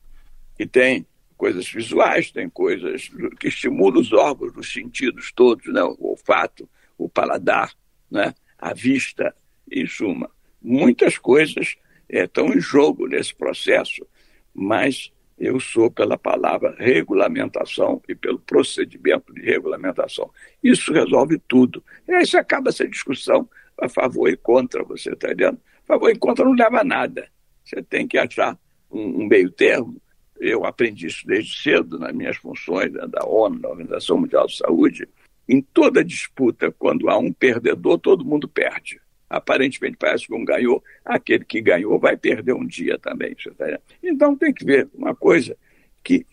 E 0.59 0.65
tem 0.65 1.05
coisas 1.37 1.67
visuais, 1.69 2.31
tem 2.31 2.49
coisas 2.49 3.09
que 3.39 3.47
estimulam 3.47 4.01
os 4.01 4.11
órgãos 4.11 4.53
dos 4.53 4.71
sentidos 4.71 5.31
todos, 5.31 5.71
né? 5.73 5.81
O 5.83 6.09
olfato, 6.09 6.67
o 6.97 7.07
paladar, 7.07 7.73
né? 8.09 8.33
A 8.57 8.73
vista, 8.73 9.33
em 9.71 9.87
suma. 9.87 10.29
Muitas 10.61 11.17
coisas 11.17 11.77
é, 12.09 12.25
estão 12.25 12.47
em 12.53 12.59
jogo 12.59 13.07
nesse 13.07 13.33
processo 13.33 14.05
mas 14.53 15.11
eu 15.41 15.59
sou 15.59 15.89
pela 15.89 16.19
palavra 16.19 16.75
regulamentação 16.77 17.99
e 18.07 18.13
pelo 18.13 18.37
procedimento 18.37 19.33
de 19.33 19.41
regulamentação. 19.41 20.29
Isso 20.63 20.93
resolve 20.93 21.41
tudo. 21.47 21.83
E 22.07 22.13
aí 22.13 22.25
você 22.27 22.37
acaba 22.37 22.69
essa 22.69 22.87
discussão 22.87 23.49
a 23.75 23.89
favor 23.89 24.29
e 24.29 24.37
contra, 24.37 24.83
você 24.83 25.11
está 25.11 25.29
entendendo? 25.29 25.59
A 25.83 25.87
favor 25.87 26.11
e 26.11 26.15
contra 26.15 26.45
não 26.45 26.53
leva 26.53 26.81
a 26.81 26.83
nada. 26.83 27.27
Você 27.65 27.81
tem 27.81 28.07
que 28.07 28.19
achar 28.19 28.55
um, 28.91 29.23
um 29.23 29.25
meio 29.25 29.49
termo. 29.49 29.99
Eu 30.39 30.63
aprendi 30.63 31.07
isso 31.07 31.25
desde 31.25 31.59
cedo 31.59 31.97
nas 31.97 32.13
minhas 32.13 32.37
funções 32.37 32.91
né, 32.93 33.07
da 33.07 33.25
ONU, 33.25 33.59
da 33.59 33.69
Organização 33.69 34.19
Mundial 34.19 34.45
de 34.45 34.57
Saúde. 34.57 35.09
Em 35.49 35.59
toda 35.59 36.03
disputa, 36.03 36.71
quando 36.71 37.09
há 37.09 37.17
um 37.17 37.33
perdedor, 37.33 37.97
todo 37.97 38.23
mundo 38.23 38.47
perde 38.47 39.01
aparentemente 39.31 39.95
parece 39.97 40.27
que 40.27 40.33
um 40.33 40.43
ganhou, 40.43 40.83
aquele 41.05 41.45
que 41.45 41.61
ganhou 41.61 41.97
vai 41.97 42.17
perder 42.17 42.53
um 42.53 42.65
dia 42.65 42.99
também. 42.99 43.33
Tá 43.57 43.79
então 44.03 44.35
tem 44.35 44.53
que 44.53 44.65
ver 44.65 44.89
uma 44.93 45.15
coisa 45.15 45.57
que 46.03 46.25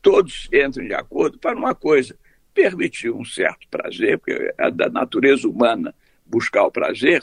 todos 0.00 0.48
entrem 0.52 0.88
de 0.88 0.94
acordo 0.94 1.38
para 1.38 1.56
uma 1.56 1.74
coisa, 1.74 2.18
permitir 2.54 3.10
um 3.10 3.24
certo 3.24 3.68
prazer, 3.68 4.18
porque 4.18 4.54
é 4.56 4.70
da 4.70 4.88
natureza 4.88 5.46
humana 5.46 5.94
buscar 6.24 6.64
o 6.64 6.70
prazer, 6.70 7.22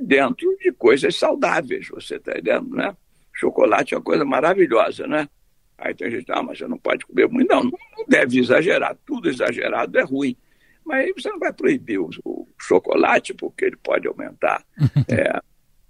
dentro 0.00 0.56
de 0.58 0.72
coisas 0.72 1.16
saudáveis, 1.16 1.88
você 1.88 2.16
está 2.16 2.32
entendendo, 2.32 2.74
né? 2.76 2.96
Chocolate 3.32 3.94
é 3.94 3.96
uma 3.96 4.02
coisa 4.02 4.24
maravilhosa, 4.24 5.06
né? 5.06 5.28
Aí 5.76 5.92
tem 5.94 6.10
gente, 6.10 6.30
ah, 6.30 6.42
mas 6.42 6.58
você 6.58 6.68
não 6.68 6.78
pode 6.78 7.04
comer 7.04 7.28
muito. 7.28 7.48
Não, 7.48 7.64
não 7.64 8.04
deve 8.08 8.38
exagerar. 8.38 8.96
Tudo 9.04 9.28
exagerado 9.28 9.98
é 9.98 10.02
ruim. 10.02 10.36
Mas 10.84 11.10
você 11.16 11.30
não 11.30 11.38
vai 11.38 11.52
proibir 11.52 11.98
o, 11.98 12.10
o 12.24 12.46
chocolate, 12.58 13.32
porque 13.32 13.64
ele 13.64 13.76
pode 13.76 14.06
aumentar 14.06 14.64
é, 15.08 15.40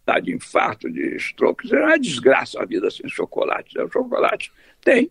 a 0.07 0.21
de 0.21 0.35
infarto, 0.35 0.91
de 0.91 1.17
stroke. 1.17 1.73
É 1.75 1.81
uma 1.81 1.99
desgraça 1.99 2.63
a 2.63 2.65
vida 2.65 2.91
sem 2.91 3.09
chocolate. 3.09 3.79
O 3.79 3.91
chocolate 3.91 4.53
tem, 4.81 5.11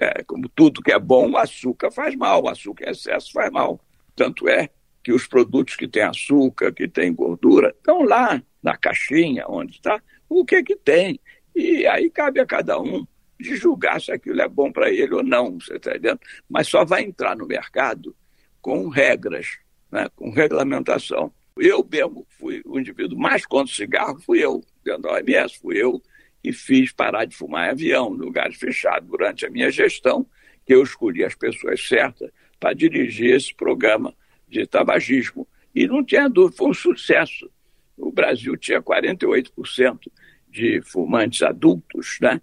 é, 0.00 0.22
como 0.22 0.48
tudo 0.48 0.82
que 0.82 0.92
é 0.92 0.98
bom, 0.98 1.30
o 1.30 1.36
açúcar 1.36 1.90
faz 1.90 2.14
mal, 2.14 2.44
o 2.44 2.48
açúcar 2.48 2.86
em 2.86 2.90
excesso 2.90 3.32
faz 3.32 3.50
mal. 3.50 3.80
Tanto 4.14 4.48
é 4.48 4.70
que 5.02 5.12
os 5.12 5.26
produtos 5.26 5.76
que 5.76 5.88
têm 5.88 6.02
açúcar, 6.02 6.72
que 6.72 6.88
têm 6.88 7.12
gordura, 7.12 7.74
estão 7.76 8.02
lá 8.02 8.42
na 8.62 8.76
caixinha 8.76 9.44
onde 9.48 9.72
está, 9.72 10.00
o 10.28 10.44
que 10.44 10.62
que 10.62 10.76
tem. 10.76 11.20
E 11.54 11.86
aí 11.86 12.08
cabe 12.10 12.40
a 12.40 12.46
cada 12.46 12.80
um 12.80 13.06
de 13.38 13.56
julgar 13.56 14.00
se 14.00 14.12
aquilo 14.12 14.40
é 14.40 14.48
bom 14.48 14.72
para 14.72 14.90
ele 14.90 15.14
ou 15.14 15.22
não, 15.22 15.60
você 15.60 15.76
está 15.76 15.90
entendendo? 15.90 16.20
Mas 16.48 16.68
só 16.68 16.84
vai 16.84 17.02
entrar 17.02 17.36
no 17.36 17.46
mercado 17.46 18.16
com 18.64 18.88
regras, 18.88 19.58
né, 19.92 20.08
com 20.16 20.30
regulamentação. 20.30 21.30
Eu 21.54 21.86
mesmo 21.86 22.26
fui 22.30 22.62
o 22.64 22.80
indivíduo 22.80 23.18
mais 23.18 23.44
contra 23.44 23.70
o 23.70 23.76
cigarro, 23.76 24.18
fui 24.22 24.42
eu, 24.42 24.64
dentro 24.82 25.02
da 25.02 25.12
OMS, 25.12 25.58
fui 25.60 25.76
eu 25.76 26.02
que 26.42 26.50
fiz 26.50 26.90
parar 26.90 27.26
de 27.26 27.36
fumar 27.36 27.66
em 27.66 27.72
avião, 27.72 28.14
em 28.14 28.16
lugares 28.16 28.56
fechados, 28.56 29.06
durante 29.06 29.44
a 29.44 29.50
minha 29.50 29.70
gestão, 29.70 30.26
que 30.64 30.74
eu 30.74 30.82
escolhi 30.82 31.22
as 31.22 31.34
pessoas 31.34 31.86
certas 31.86 32.30
para 32.58 32.72
dirigir 32.72 33.34
esse 33.34 33.54
programa 33.54 34.14
de 34.48 34.66
tabagismo. 34.66 35.46
E 35.74 35.86
não 35.86 36.02
tinha 36.02 36.26
dúvida, 36.26 36.56
foi 36.56 36.70
um 36.70 36.74
sucesso. 36.74 37.50
O 37.98 38.10
Brasil 38.10 38.56
tinha 38.56 38.80
48% 38.80 40.10
de 40.48 40.80
fumantes 40.80 41.42
adultos, 41.42 42.16
né? 42.18 42.40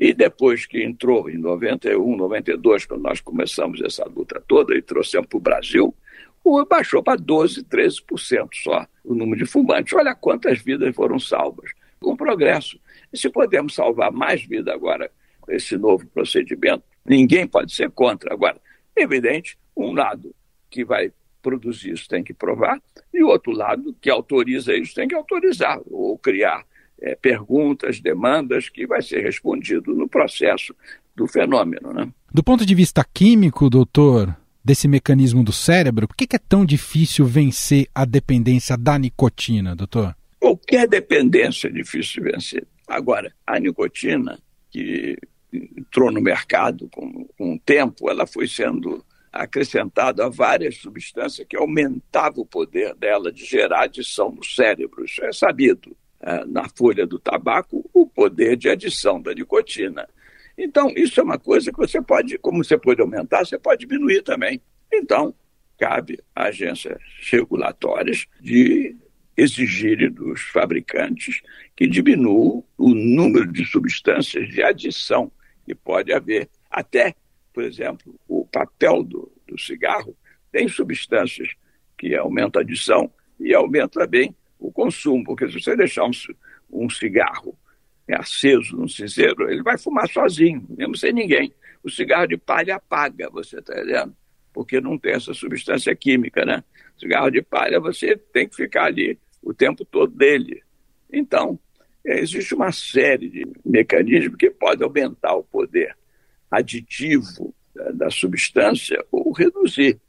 E 0.00 0.14
depois 0.14 0.64
que 0.64 0.82
entrou 0.82 1.28
em 1.28 1.36
91, 1.36 2.16
92, 2.16 2.86
quando 2.86 3.02
nós 3.02 3.20
começamos 3.20 3.82
essa 3.82 4.02
luta 4.06 4.42
toda 4.48 4.74
e 4.74 4.80
trouxemos 4.80 5.26
para 5.28 5.36
o 5.36 5.40
Brasil, 5.40 5.94
baixou 6.66 7.02
para 7.02 7.20
12, 7.20 7.64
13% 7.64 8.48
só 8.54 8.86
o 9.04 9.14
número 9.14 9.44
de 9.44 9.50
fumantes. 9.50 9.92
Olha 9.92 10.14
quantas 10.14 10.58
vidas 10.58 10.96
foram 10.96 11.18
salvas. 11.18 11.72
Um 12.02 12.16
progresso. 12.16 12.80
E 13.12 13.18
se 13.18 13.28
podemos 13.28 13.74
salvar 13.74 14.10
mais 14.10 14.42
vidas 14.42 14.72
agora 14.72 15.12
com 15.38 15.52
esse 15.52 15.76
novo 15.76 16.06
procedimento, 16.06 16.82
ninguém 17.04 17.46
pode 17.46 17.74
ser 17.74 17.90
contra. 17.90 18.32
Agora, 18.32 18.58
evidente, 18.96 19.58
um 19.76 19.92
lado 19.92 20.34
que 20.70 20.82
vai 20.82 21.12
produzir 21.42 21.92
isso 21.92 22.08
tem 22.08 22.24
que 22.24 22.32
provar, 22.32 22.80
e 23.12 23.22
o 23.22 23.28
outro 23.28 23.52
lado 23.52 23.94
que 24.00 24.08
autoriza 24.08 24.74
isso 24.74 24.94
tem 24.94 25.06
que 25.06 25.14
autorizar 25.14 25.78
ou 25.90 26.16
criar 26.16 26.64
é, 27.00 27.14
perguntas, 27.14 28.00
demandas, 28.00 28.68
que 28.68 28.86
vai 28.86 29.02
ser 29.02 29.20
respondido 29.22 29.94
no 29.94 30.08
processo 30.08 30.74
do 31.16 31.26
fenômeno. 31.26 31.92
Né? 31.92 32.08
Do 32.32 32.42
ponto 32.42 32.64
de 32.64 32.74
vista 32.74 33.04
químico, 33.04 33.70
doutor, 33.70 34.36
desse 34.64 34.86
mecanismo 34.86 35.42
do 35.42 35.52
cérebro, 35.52 36.06
por 36.06 36.16
que, 36.16 36.26
que 36.26 36.36
é 36.36 36.40
tão 36.40 36.64
difícil 36.64 37.24
vencer 37.24 37.88
a 37.94 38.04
dependência 38.04 38.76
da 38.76 38.98
nicotina, 38.98 39.74
doutor? 39.74 40.14
Qualquer 40.38 40.88
dependência 40.88 41.68
é 41.68 41.70
difícil 41.70 42.22
de 42.22 42.30
vencer. 42.32 42.66
Agora, 42.86 43.32
a 43.46 43.58
nicotina, 43.58 44.38
que 44.70 45.16
entrou 45.52 46.10
no 46.10 46.20
mercado 46.20 46.88
com, 46.90 47.26
com 47.36 47.54
o 47.54 47.58
tempo, 47.58 48.10
ela 48.10 48.26
foi 48.26 48.46
sendo 48.46 49.04
acrescentada 49.32 50.26
a 50.26 50.28
várias 50.28 50.76
substâncias 50.76 51.46
que 51.48 51.56
aumentavam 51.56 52.42
o 52.42 52.46
poder 52.46 52.94
dela 52.94 53.32
de 53.32 53.44
gerar 53.44 53.84
adição 53.84 54.32
no 54.32 54.44
cérebro. 54.44 55.04
Isso 55.04 55.22
é 55.24 55.32
sabido. 55.32 55.96
É, 56.22 56.44
na 56.44 56.68
folha 56.68 57.06
do 57.06 57.18
tabaco, 57.18 57.88
o 57.94 58.06
poder 58.06 58.54
de 58.54 58.68
adição 58.68 59.22
da 59.22 59.32
nicotina. 59.32 60.06
Então, 60.56 60.92
isso 60.94 61.18
é 61.18 61.22
uma 61.22 61.38
coisa 61.38 61.72
que 61.72 61.78
você 61.78 62.02
pode, 62.02 62.36
como 62.36 62.62
você 62.62 62.76
pode 62.76 63.00
aumentar, 63.00 63.46
você 63.46 63.58
pode 63.58 63.86
diminuir 63.86 64.22
também. 64.22 64.60
Então, 64.92 65.34
cabe 65.78 66.20
a 66.34 66.44
agências 66.44 66.98
regulatórias 67.30 68.26
de 68.38 68.94
exigirem 69.34 70.10
dos 70.10 70.42
fabricantes 70.42 71.40
que 71.74 71.86
diminuam 71.86 72.62
o 72.76 72.94
número 72.94 73.50
de 73.50 73.64
substâncias 73.64 74.46
de 74.50 74.62
adição 74.62 75.32
que 75.64 75.74
pode 75.74 76.12
haver. 76.12 76.50
Até, 76.70 77.14
por 77.50 77.64
exemplo, 77.64 78.14
o 78.28 78.44
papel 78.46 79.02
do, 79.02 79.32
do 79.48 79.58
cigarro 79.58 80.14
tem 80.52 80.68
substâncias 80.68 81.48
que 81.96 82.14
aumentam 82.14 82.60
a 82.60 82.62
adição 82.62 83.10
e 83.38 83.54
aumenta 83.54 84.00
também 84.00 84.36
o 84.60 84.70
consumo, 84.70 85.24
porque 85.24 85.48
se 85.48 85.60
você 85.60 85.74
deixar 85.74 86.04
um, 86.04 86.10
um 86.70 86.88
cigarro 86.88 87.58
é 88.06 88.16
aceso 88.16 88.76
no 88.76 88.88
cinzeiro, 88.88 89.50
ele 89.50 89.62
vai 89.62 89.78
fumar 89.78 90.08
sozinho, 90.08 90.64
mesmo 90.68 90.96
sem 90.96 91.12
ninguém. 91.12 91.52
O 91.82 91.90
cigarro 91.90 92.26
de 92.26 92.36
palha 92.36 92.76
apaga, 92.76 93.30
você 93.30 93.58
está 93.58 93.72
entendendo? 93.72 94.14
Porque 94.52 94.80
não 94.80 94.98
tem 94.98 95.12
essa 95.12 95.32
substância 95.32 95.94
química, 95.94 96.44
né? 96.44 96.62
Cigarro 96.98 97.30
de 97.30 97.40
palha, 97.40 97.80
você 97.80 98.16
tem 98.16 98.48
que 98.48 98.56
ficar 98.56 98.86
ali 98.86 99.18
o 99.42 99.54
tempo 99.54 99.84
todo 99.84 100.12
dele. 100.12 100.62
Então, 101.10 101.58
é, 102.04 102.18
existe 102.20 102.54
uma 102.54 102.72
série 102.72 103.28
de 103.28 103.46
mecanismos 103.64 104.36
que 104.36 104.50
podem 104.50 104.84
aumentar 104.84 105.34
o 105.34 105.44
poder 105.44 105.96
aditivo 106.50 107.54
da, 107.74 107.90
da 107.92 108.10
substância 108.10 109.02
ou 109.10 109.32
reduzir. 109.32 110.00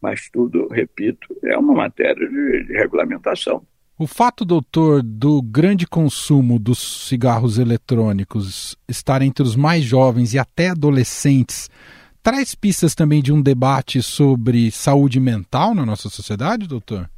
Mas 0.00 0.28
tudo, 0.28 0.68
repito, 0.68 1.34
é 1.44 1.56
uma 1.56 1.72
matéria 1.72 2.28
de, 2.28 2.64
de 2.64 2.72
regulamentação. 2.72 3.66
O 3.96 4.08
fato, 4.08 4.44
doutor, 4.44 5.04
do 5.04 5.40
grande 5.40 5.86
consumo 5.86 6.58
dos 6.58 7.06
cigarros 7.06 7.58
eletrônicos 7.58 8.76
estar 8.88 9.22
entre 9.22 9.44
os 9.44 9.54
mais 9.54 9.84
jovens 9.84 10.34
e 10.34 10.38
até 10.38 10.70
adolescentes 10.70 11.70
traz 12.20 12.56
pistas 12.56 12.92
também 12.96 13.22
de 13.22 13.32
um 13.32 13.40
debate 13.40 14.02
sobre 14.02 14.68
saúde 14.72 15.20
mental 15.20 15.76
na 15.76 15.86
nossa 15.86 16.08
sociedade, 16.08 16.66
doutor? 16.66 17.08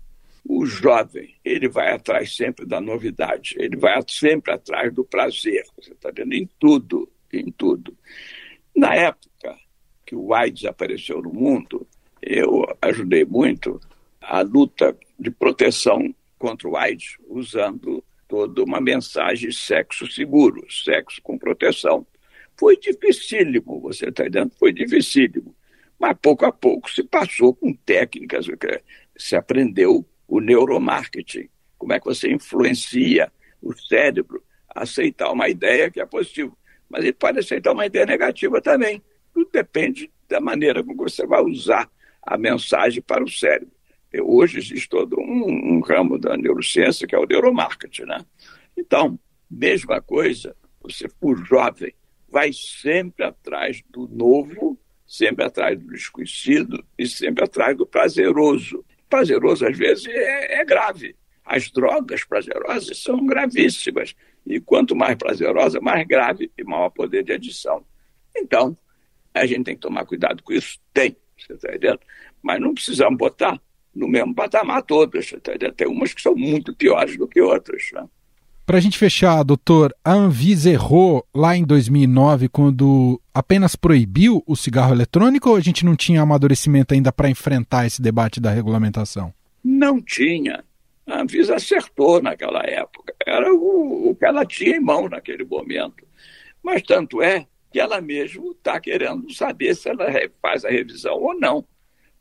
O 0.46 0.66
jovem, 0.66 1.34
ele 1.42 1.66
vai 1.66 1.94
atrás 1.94 2.36
sempre 2.36 2.66
da 2.66 2.78
novidade, 2.78 3.54
ele 3.58 3.78
vai 3.78 3.98
sempre 4.06 4.52
atrás 4.52 4.92
do 4.92 5.02
prazer, 5.02 5.64
você 5.80 5.92
está 5.92 6.10
vendo, 6.14 6.34
em 6.34 6.46
tudo, 6.60 7.10
em 7.32 7.50
tudo. 7.52 7.96
Na 8.76 8.94
época 8.94 9.56
que 10.04 10.14
o 10.14 10.34
AIDS 10.34 10.66
apareceu 10.66 11.22
no 11.22 11.32
mundo, 11.32 11.86
eu 12.20 12.66
ajudei 12.82 13.24
muito 13.24 13.80
a 14.20 14.42
luta 14.42 14.94
de 15.18 15.30
proteção 15.30 16.14
contra 16.38 16.68
o 16.68 16.76
AIDS, 16.76 17.16
usando 17.26 18.04
toda 18.28 18.62
uma 18.62 18.80
mensagem 18.80 19.50
sexo 19.52 20.10
seguro, 20.10 20.66
sexo 20.70 21.20
com 21.22 21.38
proteção. 21.38 22.06
Foi 22.58 22.76
dificílimo, 22.76 23.80
você 23.80 24.08
está 24.08 24.24
entendendo? 24.24 24.52
Foi 24.58 24.72
dificílimo. 24.72 25.54
Mas 25.98 26.16
pouco 26.20 26.44
a 26.44 26.52
pouco 26.52 26.90
se 26.90 27.02
passou 27.02 27.54
com 27.54 27.72
técnicas, 27.72 28.46
se 29.16 29.36
aprendeu 29.36 30.04
o 30.28 30.40
neuromarketing, 30.40 31.48
como 31.78 31.92
é 31.92 32.00
que 32.00 32.06
você 32.06 32.30
influencia 32.30 33.32
o 33.62 33.72
cérebro 33.74 34.42
a 34.74 34.82
aceitar 34.82 35.30
uma 35.30 35.48
ideia 35.48 35.90
que 35.90 36.00
é 36.00 36.06
positiva. 36.06 36.52
Mas 36.88 37.02
ele 37.02 37.12
pode 37.12 37.38
aceitar 37.38 37.72
uma 37.72 37.86
ideia 37.86 38.06
negativa 38.06 38.60
também. 38.60 39.02
Tudo 39.32 39.50
depende 39.50 40.10
da 40.28 40.40
maneira 40.40 40.82
como 40.82 40.96
você 40.96 41.26
vai 41.26 41.42
usar 41.42 41.90
a 42.22 42.36
mensagem 42.36 43.02
para 43.02 43.22
o 43.22 43.30
cérebro. 43.30 43.75
Hoje 44.22 44.58
existe 44.58 44.88
todo 44.88 45.18
um, 45.20 45.76
um 45.76 45.80
ramo 45.80 46.18
da 46.18 46.36
neurociência 46.36 47.06
que 47.06 47.14
é 47.14 47.18
o 47.18 47.26
neuromarketing, 47.26 48.04
né? 48.04 48.24
Então, 48.76 49.18
mesma 49.50 50.00
coisa, 50.00 50.56
você, 50.80 51.08
por 51.08 51.44
jovem, 51.44 51.94
vai 52.28 52.52
sempre 52.52 53.24
atrás 53.24 53.82
do 53.90 54.06
novo, 54.08 54.78
sempre 55.06 55.44
atrás 55.44 55.78
do 55.78 55.86
desconhecido 55.86 56.84
e 56.98 57.06
sempre 57.06 57.44
atrás 57.44 57.76
do 57.76 57.86
prazeroso. 57.86 58.84
Prazeroso, 59.08 59.66
às 59.66 59.76
vezes, 59.76 60.06
é, 60.06 60.60
é 60.60 60.64
grave. 60.64 61.16
As 61.44 61.70
drogas 61.70 62.24
prazerosas 62.24 63.00
são 63.00 63.24
gravíssimas. 63.24 64.14
E 64.44 64.60
quanto 64.60 64.94
mais 64.94 65.16
prazerosa, 65.16 65.80
mais 65.80 66.06
grave 66.06 66.50
e 66.58 66.64
maior 66.64 66.90
poder 66.90 67.24
de 67.24 67.32
adição. 67.32 67.84
Então, 68.36 68.76
a 69.32 69.46
gente 69.46 69.64
tem 69.64 69.74
que 69.74 69.80
tomar 69.80 70.04
cuidado 70.04 70.42
com 70.42 70.52
isso? 70.52 70.78
Tem, 70.92 71.16
você 71.36 71.52
está 71.52 71.68
entendendo? 71.68 72.00
Mas 72.42 72.60
não 72.60 72.74
precisamos 72.74 73.16
botar 73.18 73.60
no 73.96 74.06
mesmo 74.06 74.34
patamar 74.34 74.82
todas. 74.82 75.34
Tem 75.76 75.88
umas 75.88 76.12
que 76.12 76.22
são 76.22 76.36
muito 76.36 76.74
piores 76.74 77.16
do 77.16 77.26
que 77.26 77.40
outras. 77.40 77.90
Né? 77.92 78.04
Para 78.66 78.78
a 78.78 78.80
gente 78.80 78.98
fechar, 78.98 79.42
doutor, 79.42 79.94
a 80.04 80.12
Anvisa 80.12 80.70
errou 80.70 81.24
lá 81.34 81.56
em 81.56 81.64
2009 81.64 82.48
quando 82.48 83.20
apenas 83.32 83.74
proibiu 83.74 84.42
o 84.46 84.56
cigarro 84.56 84.92
eletrônico 84.92 85.50
ou 85.50 85.56
a 85.56 85.60
gente 85.60 85.84
não 85.84 85.96
tinha 85.96 86.20
amadurecimento 86.20 86.92
ainda 86.92 87.12
para 87.12 87.30
enfrentar 87.30 87.86
esse 87.86 88.02
debate 88.02 88.40
da 88.40 88.50
regulamentação? 88.50 89.32
Não 89.64 90.00
tinha. 90.00 90.64
A 91.06 91.22
Anvisa 91.22 91.54
acertou 91.54 92.20
naquela 92.20 92.60
época. 92.64 93.14
Era 93.24 93.54
o, 93.54 94.10
o 94.10 94.16
que 94.16 94.24
ela 94.24 94.44
tinha 94.44 94.76
em 94.76 94.80
mão 94.80 95.08
naquele 95.08 95.44
momento. 95.44 96.04
Mas 96.62 96.82
tanto 96.82 97.22
é 97.22 97.46
que 97.72 97.78
ela 97.78 98.00
mesmo 98.00 98.50
está 98.50 98.80
querendo 98.80 99.32
saber 99.32 99.76
se 99.76 99.88
ela 99.88 100.06
faz 100.42 100.64
a 100.64 100.70
revisão 100.70 101.14
ou 101.14 101.38
não 101.38 101.64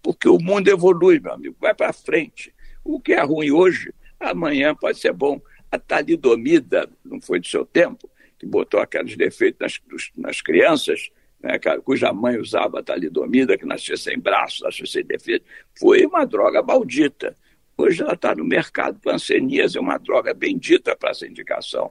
porque 0.05 0.29
o 0.29 0.37
mundo 0.37 0.67
evolui, 0.67 1.19
meu 1.19 1.33
amigo, 1.33 1.55
vai 1.59 1.73
para 1.73 1.91
frente. 1.91 2.53
O 2.83 2.99
que 2.99 3.13
é 3.13 3.23
ruim 3.23 3.49
hoje, 3.49 3.91
amanhã 4.19 4.75
pode 4.75 4.99
ser 4.99 5.11
bom. 5.11 5.41
A 5.71 5.79
talidomida, 5.79 6.87
não 7.03 7.19
foi 7.19 7.39
do 7.39 7.47
seu 7.47 7.65
tempo, 7.65 8.07
que 8.37 8.45
botou 8.45 8.79
aqueles 8.79 9.17
defeitos 9.17 9.59
nas, 9.59 10.11
nas 10.15 10.41
crianças, 10.43 11.09
né, 11.41 11.57
cuja 11.83 12.13
mãe 12.13 12.37
usava 12.37 12.81
a 12.81 12.83
talidomida, 12.83 13.57
que 13.57 13.65
nascia 13.65 13.97
sem 13.97 14.19
braço, 14.19 14.63
nascia 14.63 14.85
sem 14.85 15.03
defeito, 15.03 15.43
foi 15.79 16.05
uma 16.05 16.23
droga 16.23 16.61
maldita. 16.61 17.35
Hoje 17.75 18.03
ela 18.03 18.13
está 18.13 18.35
no 18.35 18.45
mercado, 18.45 18.99
pancenias 18.99 19.75
é 19.75 19.79
uma 19.79 19.97
droga 19.97 20.35
bendita 20.35 20.95
para 20.95 21.09
essa 21.09 21.25
indicação. 21.25 21.89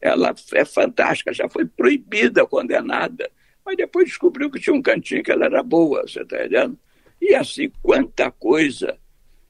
Ela 0.00 0.34
é 0.54 0.64
fantástica, 0.64 1.32
já 1.32 1.48
foi 1.48 1.66
proibida, 1.66 2.44
condenada, 2.44 3.30
mas 3.64 3.76
depois 3.76 4.06
descobriu 4.06 4.50
que 4.50 4.58
tinha 4.58 4.74
um 4.74 4.82
cantinho 4.82 5.22
que 5.22 5.30
ela 5.30 5.44
era 5.44 5.62
boa, 5.62 6.02
você 6.02 6.22
está 6.22 6.36
entendendo? 6.38 6.76
E 7.20 7.34
assim, 7.34 7.70
quanta 7.82 8.30
coisa 8.30 8.98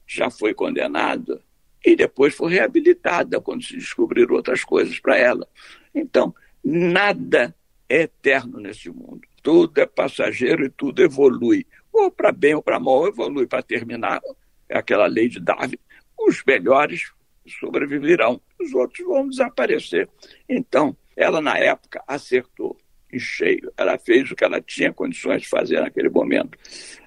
já 0.05 0.29
foi 0.29 0.53
condenada 0.53 1.41
e 1.85 1.95
depois 1.95 2.35
foi 2.35 2.53
reabilitada 2.53 3.39
quando 3.39 3.63
se 3.63 3.75
descobriram 3.75 4.35
outras 4.35 4.63
coisas 4.63 4.99
para 4.99 5.17
ela. 5.17 5.47
Então, 5.93 6.33
nada 6.63 7.55
é 7.87 8.01
eterno 8.01 8.59
nesse 8.59 8.89
mundo. 8.89 9.21
Tudo 9.41 9.79
é 9.79 9.85
passageiro 9.85 10.65
e 10.65 10.69
tudo 10.69 11.01
evolui. 11.01 11.65
Ou 11.91 12.11
para 12.11 12.31
bem 12.31 12.53
ou 12.53 12.61
para 12.61 12.79
mal, 12.79 13.07
evolui 13.07 13.47
para 13.47 13.63
terminar. 13.63 14.21
É 14.67 14.77
aquela 14.77 15.07
lei 15.07 15.29
de 15.29 15.39
Darwin. 15.39 15.79
Os 16.17 16.43
melhores 16.45 17.11
sobreviverão, 17.59 18.41
os 18.59 18.73
outros 18.73 19.05
vão 19.05 19.27
desaparecer. 19.27 20.09
Então, 20.47 20.95
ela 21.15 21.41
na 21.41 21.57
época 21.57 22.03
acertou 22.07 22.77
em 23.11 23.19
cheio. 23.19 23.71
Ela 23.77 23.97
fez 23.97 24.29
o 24.31 24.35
que 24.35 24.43
ela 24.43 24.61
tinha 24.61 24.93
condições 24.93 25.43
de 25.43 25.47
fazer 25.47 25.81
naquele 25.81 26.09
momento. 26.09 26.57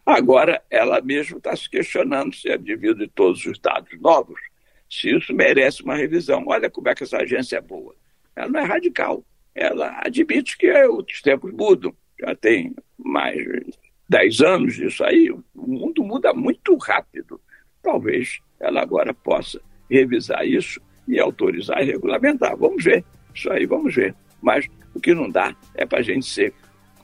Agora, 0.05 0.62
ela 0.71 1.01
mesma 1.01 1.38
está 1.38 1.55
se 1.55 1.69
questionando 1.69 2.35
se 2.35 2.49
é 2.49 2.59
devido 2.59 2.99
de 2.99 3.09
todos 3.09 3.45
os 3.47 3.59
dados 3.59 3.99
novos, 4.01 4.41
se 4.91 5.17
isso 5.17 5.33
merece 5.33 5.83
uma 5.83 5.95
revisão. 5.95 6.45
Olha 6.47 6.69
como 6.69 6.88
é 6.88 6.95
que 6.95 7.05
essa 7.05 7.19
agência 7.19 7.57
é 7.57 7.61
boa. 7.61 7.95
Ela 8.35 8.49
não 8.49 8.61
é 8.61 8.65
radical. 8.65 9.25
Ela 9.55 10.01
admite 10.05 10.57
que 10.57 10.73
os 10.88 11.23
tempos 11.23 11.53
mudam. 11.53 11.95
Já 12.19 12.35
tem 12.35 12.75
mais 12.99 13.37
de 13.37 13.73
10 14.09 14.41
anos 14.43 14.75
disso 14.75 15.05
aí. 15.05 15.31
O 15.31 15.43
mundo 15.55 16.03
muda 16.03 16.33
muito 16.33 16.77
rápido. 16.77 17.41
Talvez 17.83 18.41
ela 18.61 18.83
agora 18.83 19.12
possa 19.12 19.61
revisar 19.91 20.47
isso 20.47 20.81
e 21.07 21.19
autorizar 21.19 21.83
e 21.83 21.87
regulamentar. 21.87 22.57
Vamos 22.57 22.85
ver. 22.85 23.05
Isso 23.35 23.51
aí, 23.51 23.67
vamos 23.67 23.95
ver. 23.95 24.15
Mas 24.41 24.69
que 25.03 25.15
não 25.15 25.29
dá 25.29 25.55
é 25.75 25.85
para 25.85 25.99
a 25.99 26.03
gente 26.03 26.27
ser 26.27 26.55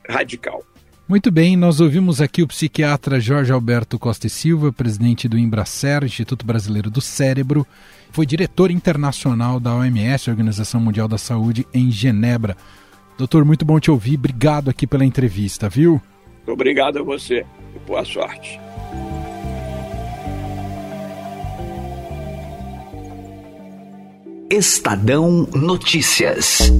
radical. 0.08 0.62
Muito 1.08 1.30
bem, 1.30 1.56
nós 1.56 1.80
ouvimos 1.80 2.20
aqui 2.20 2.42
o 2.42 2.46
psiquiatra 2.46 3.18
Jorge 3.18 3.50
Alberto 3.50 3.98
Costa 3.98 4.26
e 4.26 4.30
Silva, 4.30 4.70
presidente 4.70 5.26
do 5.26 5.38
Embracer, 5.38 6.04
Instituto 6.04 6.44
Brasileiro 6.44 6.90
do 6.90 7.00
Cérebro, 7.00 7.66
foi 8.12 8.26
diretor 8.26 8.70
internacional 8.70 9.58
da 9.58 9.74
OMS, 9.74 10.28
Organização 10.28 10.80
Mundial 10.80 11.08
da 11.08 11.18
Saúde, 11.18 11.66
em 11.72 11.90
Genebra. 11.90 12.56
Doutor, 13.16 13.44
muito 13.44 13.64
bom 13.64 13.80
te 13.80 13.90
ouvir. 13.90 14.16
Obrigado 14.16 14.68
aqui 14.70 14.86
pela 14.86 15.04
entrevista, 15.04 15.68
viu? 15.68 16.00
Obrigado 16.46 16.98
a 16.98 17.02
você. 17.02 17.44
Boa 17.86 18.04
sorte. 18.04 18.60
Estadão 24.50 25.46
Notícias. 25.54 26.70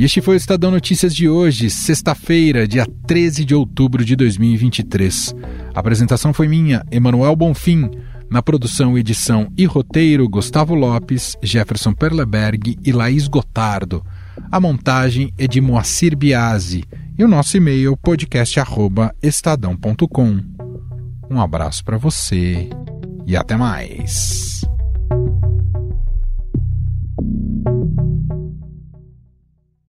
E 0.00 0.04
este 0.04 0.20
foi 0.22 0.36
o 0.36 0.38
Estadão 0.38 0.70
Notícias 0.70 1.14
de 1.14 1.28
hoje, 1.28 1.68
sexta-feira, 1.68 2.66
dia 2.66 2.86
13 3.06 3.44
de 3.44 3.54
outubro 3.54 4.02
de 4.02 4.16
2023. 4.16 5.36
A 5.74 5.80
apresentação 5.80 6.32
foi 6.32 6.48
minha, 6.48 6.82
Emanuel 6.90 7.36
Bonfim. 7.36 7.90
Na 8.30 8.42
produção, 8.42 8.96
edição 8.96 9.52
e 9.58 9.66
roteiro, 9.66 10.26
Gustavo 10.26 10.74
Lopes, 10.74 11.36
Jefferson 11.42 11.92
Perleberg 11.92 12.78
e 12.82 12.92
Laís 12.92 13.28
Gotardo. 13.28 14.02
A 14.50 14.58
montagem 14.58 15.34
é 15.36 15.46
de 15.46 15.60
Moacir 15.60 16.16
Biasi. 16.16 16.82
E 17.18 17.22
o 17.22 17.28
nosso 17.28 17.58
e-mail, 17.58 17.94
podcast.estadão.com. 17.98 20.40
Um 21.30 21.38
abraço 21.38 21.84
para 21.84 21.98
você 21.98 22.70
e 23.26 23.36
até 23.36 23.54
mais. 23.54 24.62